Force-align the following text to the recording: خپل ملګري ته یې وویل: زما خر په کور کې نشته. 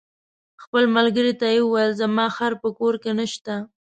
خپل 0.63 0.83
ملګري 0.95 1.33
ته 1.39 1.45
یې 1.53 1.59
وویل: 1.63 1.91
زما 2.01 2.25
خر 2.35 2.53
په 2.61 2.69
کور 2.79 2.93
کې 3.03 3.11
نشته. 3.19 3.53